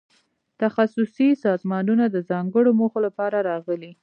[0.61, 3.91] تخصصي سازمانونه د ځانګړو موخو لپاره راغلي.